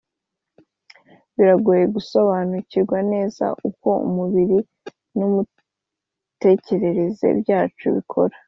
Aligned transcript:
biragoye 1.35 1.83
gusobanukirwa 1.95 2.97
neza 3.13 3.45
uko 3.69 3.89
umubiri 4.07 4.57
n'imitekerereze 5.15 7.27
byacu 7.41 7.85
bikora. 7.95 8.35